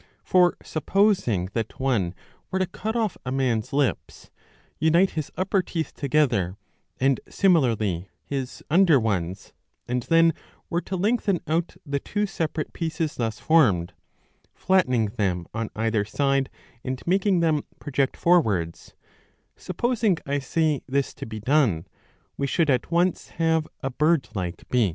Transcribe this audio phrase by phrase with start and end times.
[0.23, 2.15] For supposing that one
[2.49, 4.31] were to cut off a man's lips,
[4.79, 6.57] unite his upper teeth together,
[6.99, 9.53] and similarly his under ones,
[9.87, 10.33] and then
[10.71, 13.93] were to lengthen out the two separate pieces thus formed,
[14.55, 16.49] flat tening them on either side
[16.83, 18.95] and making them project forwards,
[19.55, 21.85] supposing I say this to be done,
[22.37, 24.89] we should at once have a bird like beak.